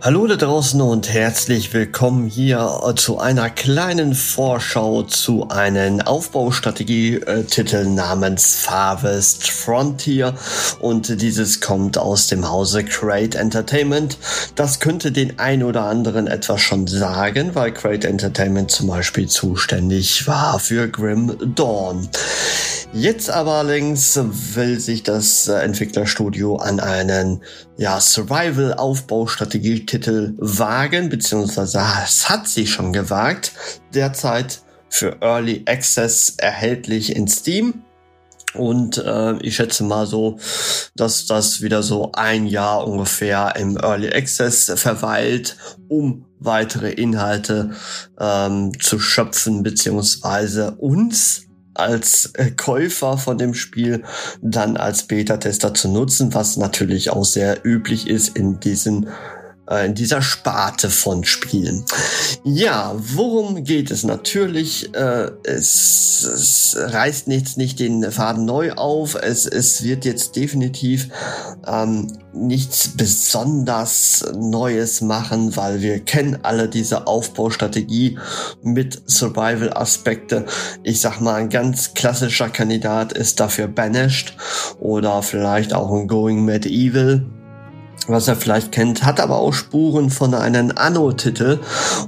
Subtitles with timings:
[0.00, 8.54] Hallo da draußen und herzlich willkommen hier zu einer kleinen Vorschau zu einem Aufbaustrategie-Titel namens
[8.54, 10.34] Farvest Frontier
[10.78, 14.18] und dieses kommt aus dem Hause Crate Entertainment.
[14.54, 20.28] Das könnte den ein oder anderen etwas schon sagen, weil Crate Entertainment zum Beispiel zuständig
[20.28, 22.08] war für Grim Dawn.
[22.94, 24.18] Jetzt aber allerdings
[24.54, 27.42] will sich das Entwicklerstudio an einen
[27.76, 33.52] ja, Survival-Aufbaustrategie-Titel wagen, beziehungsweise es hat sich schon gewagt.
[33.92, 37.82] Derzeit für Early Access erhältlich in Steam.
[38.54, 40.38] Und äh, ich schätze mal so,
[40.96, 47.72] dass das wieder so ein Jahr ungefähr im Early Access verweilt, um weitere Inhalte
[48.18, 51.47] ähm, zu schöpfen, beziehungsweise uns
[51.78, 54.02] als äh, Käufer von dem Spiel
[54.42, 59.08] dann als Beta-Tester zu nutzen, was natürlich auch sehr üblich ist in diesen
[59.68, 61.84] äh, in dieser Sparte von Spielen.
[62.44, 64.04] Ja, worum geht es?
[64.04, 69.14] Natürlich, äh, es, es reißt nichts nicht den Faden neu auf.
[69.14, 71.08] Es, es wird jetzt definitiv
[71.66, 78.18] ähm, nichts besonders Neues machen, weil wir kennen alle diese Aufbaustrategie
[78.62, 80.46] mit Survival-Aspekte.
[80.82, 84.36] Ich sag mal, ein ganz klassischer Kandidat ist dafür Banished
[84.80, 87.24] oder vielleicht auch ein Going Medieval
[88.08, 91.60] was er vielleicht kennt, hat aber auch Spuren von einem Anno-Titel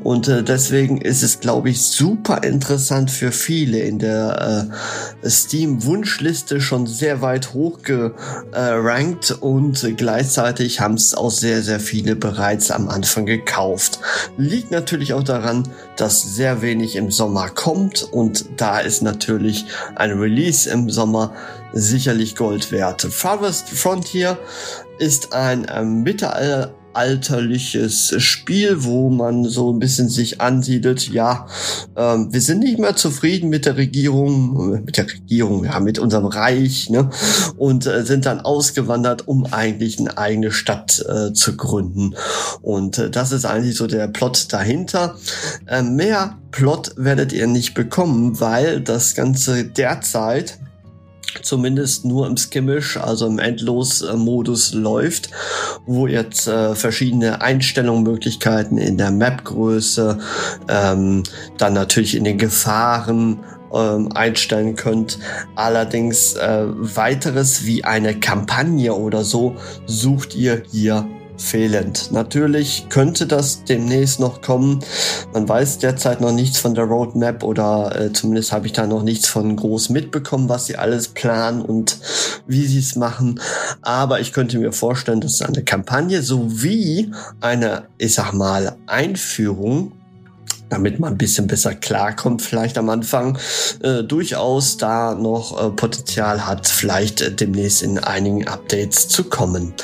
[0.03, 4.71] und äh, deswegen ist es, glaube ich, super interessant für viele in der
[5.23, 12.71] äh, Steam-Wunschliste schon sehr weit hochgerankt und gleichzeitig haben es auch sehr, sehr viele bereits
[12.71, 14.01] am Anfang gekauft.
[14.37, 19.67] Liegt natürlich auch daran, dass sehr wenig im Sommer kommt und da ist natürlich
[19.97, 21.35] ein Release im Sommer
[21.73, 23.03] sicherlich Gold wert.
[23.03, 24.39] Farthest Frontier
[25.01, 31.09] ist ein äh, mittelalterliches Spiel, wo man so ein bisschen sich ansiedelt.
[31.09, 31.47] Ja,
[31.97, 36.27] ähm, wir sind nicht mehr zufrieden mit der Regierung, mit der Regierung, ja, mit unserem
[36.27, 37.09] Reich, ne?
[37.57, 42.15] Und äh, sind dann ausgewandert, um eigentlich eine eigene Stadt äh, zu gründen.
[42.61, 45.17] Und äh, das ist eigentlich so der Plot dahinter.
[45.67, 50.59] Äh, mehr Plot werdet ihr nicht bekommen, weil das Ganze derzeit
[51.43, 55.31] zumindest nur im Skimmish, also im Endlos-Modus läuft,
[55.87, 60.19] wo jetzt äh, verschiedene Einstellungsmöglichkeiten in der Mapgröße,
[60.69, 61.23] ähm,
[61.59, 63.41] dann natürlich in den Gefahren
[63.73, 65.19] ähm, einstellen könnt.
[65.55, 71.09] Allerdings äh, weiteres wie eine Kampagne oder so sucht ihr hier
[71.41, 72.13] fehlend.
[72.13, 74.81] Natürlich könnte das demnächst noch kommen.
[75.33, 79.03] Man weiß derzeit noch nichts von der Roadmap oder äh, zumindest habe ich da noch
[79.03, 81.99] nichts von groß mitbekommen, was sie alles planen und
[82.47, 83.41] wie sie es machen.
[83.83, 89.93] Aber ich könnte mir vorstellen, dass eine Kampagne sowie eine, ich sag mal, Einführung
[90.71, 93.39] damit man ein bisschen besser klarkommt, vielleicht am Anfang,
[93.83, 99.75] äh, durchaus da noch äh, Potenzial hat, vielleicht äh, demnächst in einigen Updates zu kommen.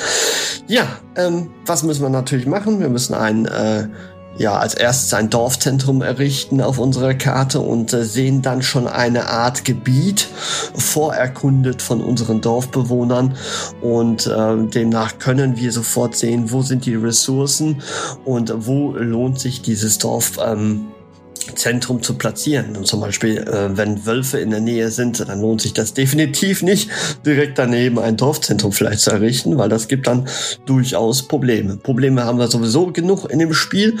[0.67, 2.79] Ja, ähm, was müssen wir natürlich machen?
[2.79, 3.87] Wir müssen ein äh,
[4.37, 9.29] ja, als erstes ein Dorfzentrum errichten auf unserer Karte und äh, sehen dann schon eine
[9.29, 10.27] Art Gebiet
[10.75, 13.35] vorerkundet von unseren Dorfbewohnern.
[13.81, 17.81] Und äh, demnach können wir sofort sehen, wo sind die Ressourcen
[18.25, 20.87] und wo lohnt sich dieses Dorf ähm,
[21.55, 22.75] Zentrum zu platzieren.
[22.75, 26.63] Und zum Beispiel, äh, wenn Wölfe in der Nähe sind, dann lohnt sich das definitiv
[26.63, 26.89] nicht,
[27.25, 30.27] direkt daneben ein Dorfzentrum vielleicht zu errichten, weil das gibt dann
[30.65, 31.77] durchaus Probleme.
[31.77, 33.97] Probleme haben wir sowieso genug in dem Spiel,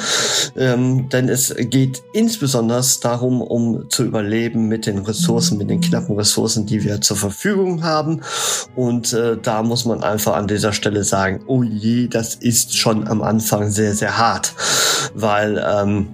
[0.55, 6.15] ähm, denn es geht insbesondere darum, um zu überleben mit den Ressourcen, mit den knappen
[6.15, 8.21] Ressourcen, die wir zur Verfügung haben.
[8.75, 13.07] Und äh, da muss man einfach an dieser Stelle sagen, oh je, das ist schon
[13.07, 14.53] am Anfang sehr, sehr hart,
[15.13, 16.07] weil ähm,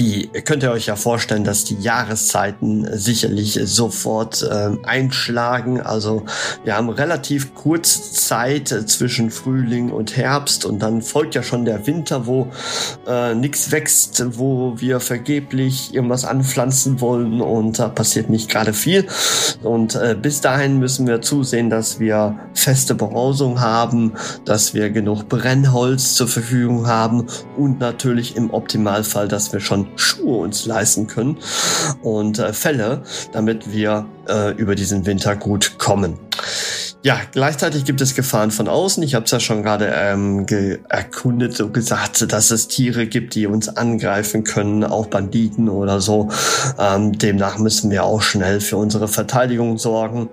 [0.00, 5.82] die könnt ihr euch ja vorstellen, dass die Jahreszeiten sicherlich sofort äh, einschlagen.
[5.82, 6.24] Also
[6.64, 11.86] wir haben relativ kurz Zeit zwischen Frühling und Herbst und dann folgt ja schon der
[11.86, 12.48] Winter, wo
[13.06, 19.06] äh, nichts wächst, wo wir vergeblich irgendwas anpflanzen wollen und da passiert nicht gerade viel.
[19.62, 24.14] Und äh, bis dahin müssen wir zusehen, dass wir feste Behausung haben,
[24.46, 27.26] dass wir genug Brennholz zur Verfügung haben
[27.58, 31.38] und natürlich im Optimalfall, dass wir schon Schuhe uns leisten können
[32.02, 33.02] und äh, Fälle,
[33.32, 36.18] damit wir äh, über diesen Winter gut kommen.
[37.02, 39.02] Ja, gleichzeitig gibt es Gefahren von außen.
[39.02, 40.44] Ich habe es ja schon gerade ähm,
[40.90, 46.28] erkundet, so gesagt, dass es Tiere gibt, die uns angreifen können, auch Banditen oder so.
[46.78, 50.28] Ähm, demnach müssen wir auch schnell für unsere Verteidigung sorgen.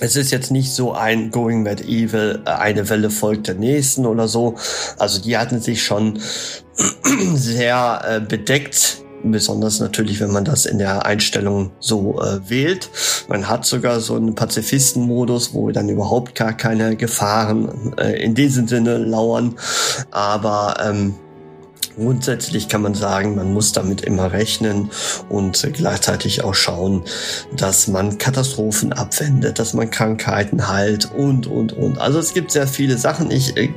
[0.00, 4.06] Es ist jetzt nicht so ein Going Mad Evil, äh, eine Welle folgt der nächsten
[4.06, 4.56] oder so.
[4.98, 6.18] Also die hatten sich schon
[7.34, 12.90] sehr äh, bedeckt Besonders natürlich, wenn man das in der Einstellung so äh, wählt.
[13.28, 18.66] Man hat sogar so einen Pazifisten-Modus, wo dann überhaupt gar keine Gefahren äh, in diesem
[18.66, 19.54] Sinne lauern.
[20.10, 21.14] Aber ähm,
[21.96, 24.90] Grundsätzlich kann man sagen, man muss damit immer rechnen
[25.28, 27.02] und gleichzeitig auch schauen,
[27.54, 31.98] dass man Katastrophen abwendet, dass man Krankheiten heilt und, und, und.
[31.98, 33.30] Also es gibt sehr viele Sachen.
[33.30, 33.68] Ich äh,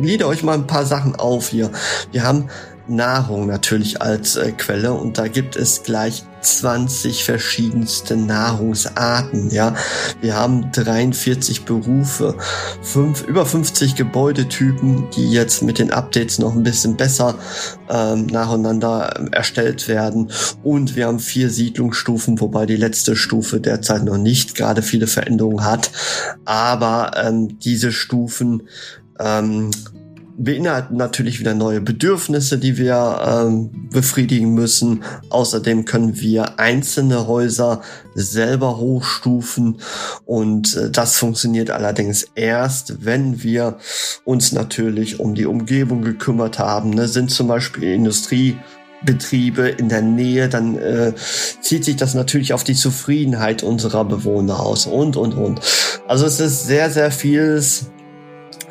[0.00, 1.70] glieder euch mal ein paar Sachen auf hier.
[2.12, 2.48] Wir haben
[2.88, 9.74] Nahrung natürlich als äh, Quelle und da gibt es gleich 20 verschiedenste Nahrungsarten, ja.
[10.20, 12.36] Wir haben 43 Berufe,
[12.82, 17.34] fünf, über 50 Gebäudetypen, die jetzt mit den Updates noch ein bisschen besser
[17.90, 20.30] ähm, nacheinander ähm, erstellt werden
[20.62, 25.64] und wir haben vier Siedlungsstufen, wobei die letzte Stufe derzeit noch nicht gerade viele Veränderungen
[25.64, 25.90] hat,
[26.44, 28.62] aber ähm, diese Stufen
[29.18, 29.70] ähm,
[30.38, 35.02] beinhalten natürlich wieder neue Bedürfnisse, die wir ähm, befriedigen müssen.
[35.30, 37.80] Außerdem können wir einzelne Häuser
[38.14, 39.78] selber hochstufen
[40.24, 43.78] und äh, das funktioniert allerdings erst, wenn wir
[44.24, 46.90] uns natürlich um die Umgebung gekümmert haben.
[46.90, 47.08] Ne?
[47.08, 48.56] Sind zum Beispiel Industrie
[49.04, 51.12] Betriebe in der Nähe, dann äh,
[51.60, 55.60] zieht sich das natürlich auf die Zufriedenheit unserer Bewohner aus und, und, und.
[56.08, 57.90] Also es ist sehr, sehr vieles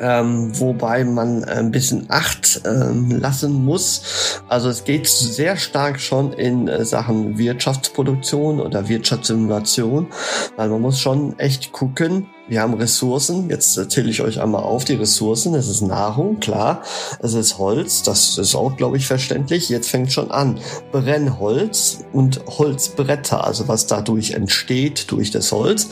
[0.00, 4.40] ähm, wobei man ein bisschen Acht ähm, lassen muss.
[4.48, 10.08] Also es geht sehr stark schon in äh, Sachen Wirtschaftsproduktion oder Wirtschaftssimulation,
[10.56, 12.26] weil man muss schon echt gucken.
[12.48, 15.54] Wir haben Ressourcen, jetzt erzähle ich euch einmal auf die Ressourcen.
[15.56, 16.82] Es ist Nahrung, klar.
[17.18, 19.68] Es ist Holz, das ist auch, glaube ich, verständlich.
[19.68, 20.60] Jetzt fängt schon an.
[20.92, 25.88] Brennholz und Holzbretter, also was dadurch entsteht durch das Holz.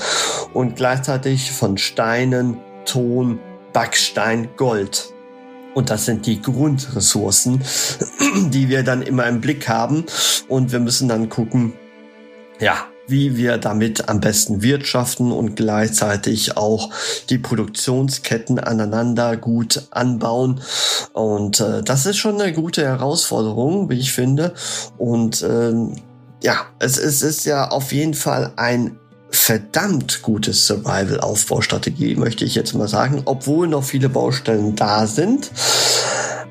[0.53, 3.41] Und gleichzeitig von Steinen, Ton,
[3.75, 5.13] Backstein, Gold.
[5.75, 7.63] Und das sind die Grundressourcen,
[8.51, 10.07] die wir dann immer im Blick haben.
[10.49, 11.75] Und wir müssen dann gucken,
[12.61, 16.91] ja, wie wir damit am besten wirtschaften und gleichzeitig auch
[17.29, 20.63] die Produktionsketten aneinander gut anbauen.
[21.13, 24.55] Und äh, das ist schon eine gute Herausforderung, wie ich finde.
[24.97, 25.75] Und äh,
[26.43, 28.99] ja, es, es ist ja auf jeden Fall ein
[29.37, 35.51] verdammt gute Survival-Aufbaustrategie, möchte ich jetzt mal sagen, obwohl noch viele Baustellen da sind.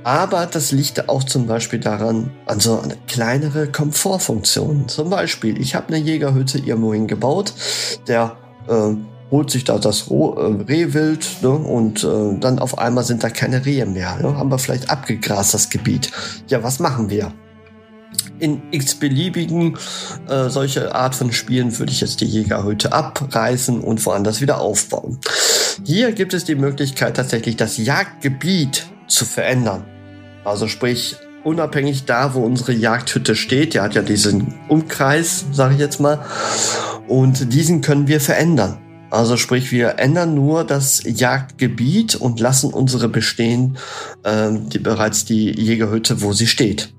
[0.03, 4.89] Aber das liegt auch zum Beispiel daran, an so eine kleinere Komfortfunktion.
[4.89, 7.53] Zum Beispiel, ich habe eine Jägerhütte irgendwo hingebaut,
[8.07, 8.35] der
[8.67, 8.95] äh,
[9.31, 13.29] holt sich da das Roh, äh, Rehwild ne, und äh, dann auf einmal sind da
[13.29, 14.17] keine Rehe mehr.
[14.17, 16.11] Ne, haben wir vielleicht abgegrast das Gebiet.
[16.47, 17.33] Ja, was machen wir?
[18.43, 19.77] In x-beliebigen
[20.27, 25.19] äh, solche Art von Spielen würde ich jetzt die Jägerhütte abreißen und woanders wieder aufbauen.
[25.85, 29.85] Hier gibt es die Möglichkeit tatsächlich das Jagdgebiet zu verändern.
[30.43, 31.15] Also sprich,
[31.45, 36.19] unabhängig da, wo unsere Jagdhütte steht, der hat ja diesen Umkreis, sage ich jetzt mal,
[37.07, 38.79] und diesen können wir verändern.
[39.13, 43.77] Also sprich, wir ändern nur das Jagdgebiet und lassen unsere bestehen,
[44.23, 46.91] äh, die, bereits die Jägerhütte, wo sie steht.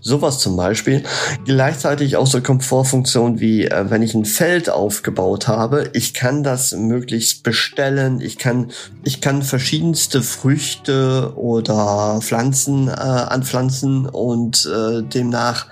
[0.00, 1.02] Sowas zum Beispiel.
[1.44, 6.72] Gleichzeitig auch so Komfortfunktionen wie, äh, wenn ich ein Feld aufgebaut habe, ich kann das
[6.72, 8.20] möglichst bestellen.
[8.20, 8.70] Ich kann,
[9.04, 15.66] ich kann verschiedenste Früchte oder Pflanzen äh, anpflanzen und äh, demnach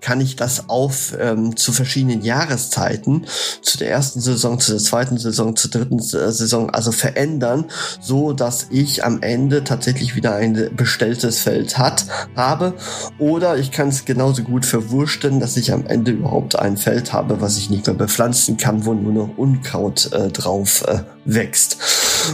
[0.00, 3.26] kann ich das auf ähm, zu verschiedenen Jahreszeiten,
[3.62, 7.66] zu der ersten Saison, zu der zweiten Saison, zur dritten äh, Saison, also verändern,
[8.00, 12.06] so dass ich am Ende tatsächlich wieder ein bestelltes Feld hat,
[12.36, 12.74] habe
[13.32, 17.40] oder ich kann es genauso gut verwursten, dass ich am Ende überhaupt ein Feld habe,
[17.40, 21.78] was ich nicht mehr bepflanzen kann, wo nur noch Unkraut äh, drauf äh, wächst.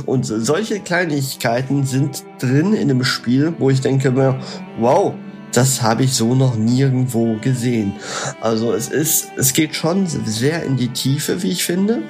[0.07, 4.41] Und solche Kleinigkeiten sind drin in dem Spiel, wo ich denke mir,
[4.81, 5.15] wow,
[5.53, 7.95] das habe ich so noch nirgendwo gesehen.
[8.41, 12.03] Also es ist, es geht schon sehr in die Tiefe, wie ich finde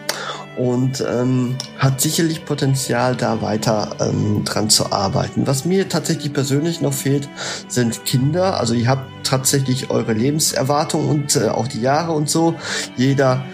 [0.59, 5.47] und ähm, hat sicherlich Potenzial, da weiter ähm, dran zu arbeiten.
[5.47, 7.29] Was mir tatsächlich persönlich noch fehlt,
[7.69, 8.59] sind Kinder.
[8.59, 12.57] Also ihr habt tatsächlich eure Lebenserwartung und äh, auch die Jahre und so.
[12.97, 13.45] Jeder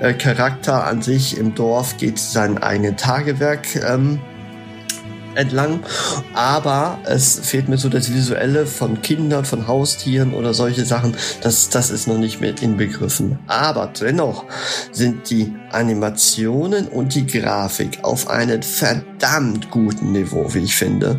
[0.00, 4.20] äh, Charakter an sich im Dorf geht sein eigenes Tagewerk ähm,
[5.34, 5.80] entlang.
[6.34, 11.16] Aber es fehlt mir so das Visuelle von Kindern, von Haustieren oder solche Sachen.
[11.42, 13.38] Das, das ist noch nicht mit inbegriffen.
[13.46, 14.44] Aber dennoch
[14.92, 21.18] sind die Animationen und die Grafik auf einem verdammt guten Niveau, wie ich finde.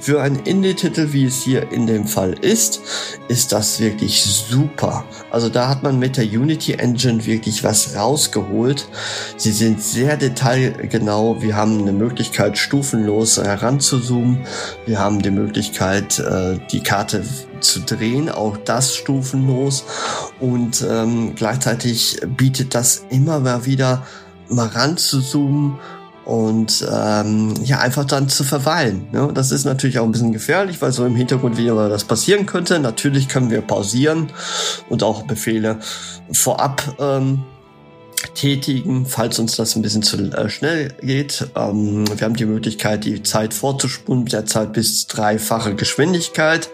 [0.00, 2.80] Für einen Indie-Titel, wie es hier in dem Fall ist,
[3.28, 5.04] ist das wirklich super.
[5.30, 8.88] Also da hat man mit der Unity Engine wirklich was rausgeholt.
[9.36, 11.40] Sie sind sehr detailgenau.
[11.40, 14.46] Wir haben eine Möglichkeit, stufenlos heranzuzoomen.
[14.86, 17.24] Wir haben die Möglichkeit, äh, die Karte
[17.60, 19.84] zu drehen, auch das stufenlos.
[20.40, 24.06] Und ähm, gleichzeitig bietet das immer mal wieder
[24.48, 25.78] mal ranzuzoomen
[26.24, 29.08] und ähm, ja, einfach dann zu verweilen.
[29.10, 29.30] Ne?
[29.34, 32.46] Das ist natürlich auch ein bisschen gefährlich, weil so im Hintergrund wie immer das passieren
[32.46, 32.78] könnte.
[32.78, 34.30] Natürlich können wir pausieren
[34.88, 35.78] und auch Befehle
[36.32, 37.42] vorab ähm,
[38.34, 41.48] tätigen, falls uns das ein bisschen zu äh, schnell geht.
[41.56, 46.68] Ähm, wir haben die Möglichkeit, die Zeit vorzuspulen, derzeit bis dreifache Geschwindigkeit.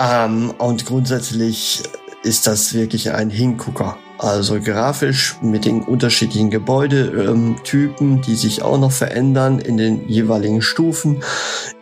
[0.00, 1.82] Ähm, und grundsätzlich
[2.22, 3.98] ist das wirklich ein Hingucker.
[4.18, 10.60] Also grafisch mit den unterschiedlichen Gebäudetypen, ähm, die sich auch noch verändern in den jeweiligen
[10.60, 11.22] Stufen,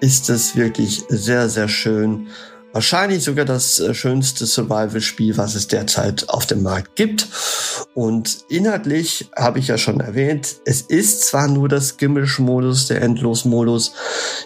[0.00, 2.28] ist es wirklich sehr, sehr schön
[2.72, 7.26] wahrscheinlich sogar das äh, schönste Survival-Spiel, was es derzeit auf dem Markt gibt.
[7.98, 13.92] Und inhaltlich habe ich ja schon erwähnt, es ist zwar nur das Gimmish-Modus, der Endlos-Modus.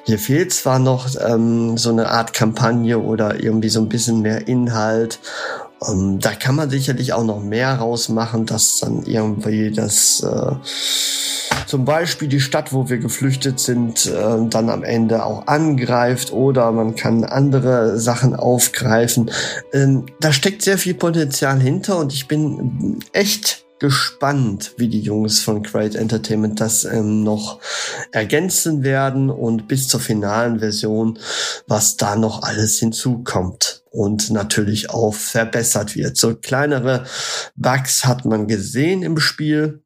[0.06, 4.48] Hier fehlt zwar noch ähm, so eine Art Kampagne oder irgendwie so ein bisschen mehr
[4.48, 5.18] Inhalt.
[5.88, 10.54] Ähm, da kann man sicherlich auch noch mehr rausmachen, dass dann irgendwie das äh,
[11.66, 16.70] zum Beispiel die Stadt, wo wir geflüchtet sind, äh, dann am Ende auch angreift oder
[16.72, 19.30] man kann andere Sachen aufgreifen.
[19.72, 25.40] Ähm, da steckt sehr viel Potenzial hinter und ich bin echt gespannt, wie die Jungs
[25.40, 27.58] von Great Entertainment das ähm, noch
[28.12, 31.18] ergänzen werden und bis zur finalen Version,
[31.66, 36.16] was da noch alles hinzukommt und natürlich auch verbessert wird.
[36.16, 37.06] So kleinere
[37.56, 39.82] Bugs hat man gesehen im Spiel,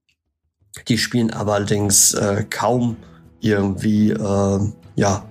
[0.89, 2.99] die spielen aber allerdings äh, kaum
[3.41, 4.59] irgendwie, äh,
[4.97, 5.27] ja,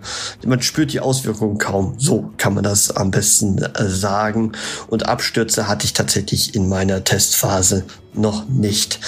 [0.45, 1.95] man spürt die Auswirkungen kaum.
[1.97, 4.51] So kann man das am besten äh, sagen.
[4.87, 8.99] Und Abstürze hatte ich tatsächlich in meiner Testphase noch nicht.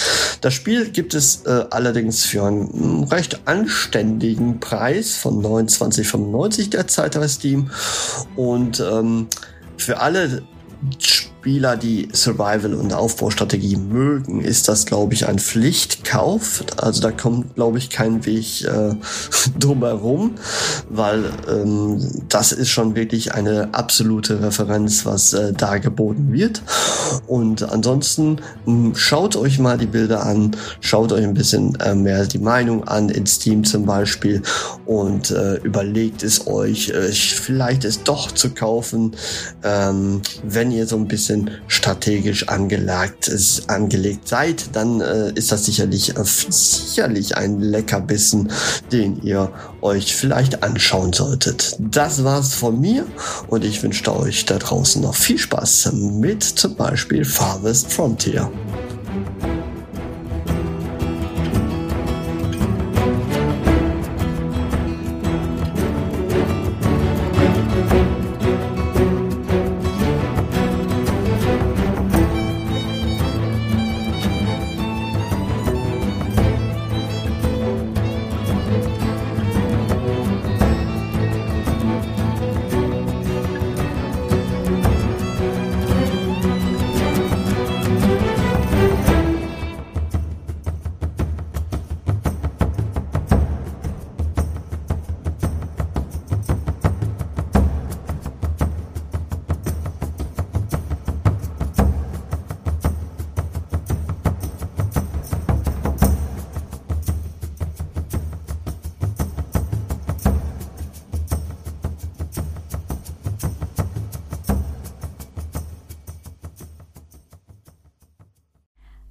[0.41, 7.27] Das Spiel gibt es äh, allerdings für einen recht anständigen Preis von 29,95 derzeit bei
[7.27, 7.69] Steam.
[8.35, 9.27] Und ähm,
[9.77, 10.41] für alle
[11.47, 16.65] Spieler, die Survival und Aufbaustrategie mögen, ist das, glaube ich, ein Pflichtkauf.
[16.75, 18.95] Also da kommt, glaube ich, kein Weg äh,
[19.57, 20.35] drumherum,
[20.89, 26.61] weil ähm, das ist schon wirklich eine absolute Referenz, was äh, da geboten wird.
[27.27, 32.25] Und ansonsten mh, schaut euch mal die Bilder an, schaut euch ein bisschen äh, mehr
[32.25, 34.41] die Meinung an in Steam zum Beispiel
[34.85, 39.15] und äh, überlegt es euch, äh, vielleicht es doch zu kaufen,
[39.63, 43.31] ähm, wenn ihr so ein bisschen bisschen strategisch angelegt,
[43.67, 48.51] angelegt seid, dann äh, ist das sicherlich, äh, sicherlich ein Leckerbissen,
[48.91, 49.51] den ihr
[49.81, 51.75] euch vielleicht anschauen solltet.
[51.79, 53.05] Das war's von mir
[53.47, 58.51] und ich wünsche euch da draußen noch viel Spaß mit zum Beispiel Farthest Frontier.